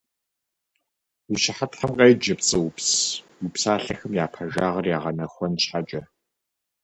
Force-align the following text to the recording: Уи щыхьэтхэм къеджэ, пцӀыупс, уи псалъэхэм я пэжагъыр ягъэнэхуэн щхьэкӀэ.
Уи 1.29 1.37
щыхьэтхэм 1.43 1.91
къеджэ, 1.97 2.33
пцӀыупс, 2.39 2.87
уи 3.39 3.47
псалъэхэм 3.53 4.11
я 4.23 4.25
пэжагъыр 4.33 4.85
ягъэнэхуэн 4.97 5.53
щхьэкӀэ. 5.61 6.01